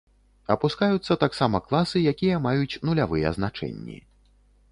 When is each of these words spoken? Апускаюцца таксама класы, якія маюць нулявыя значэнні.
Апускаюцца 0.53 1.17
таксама 1.23 1.57
класы, 1.67 2.01
якія 2.13 2.39
маюць 2.47 2.79
нулявыя 2.89 3.35
значэнні. 3.39 3.97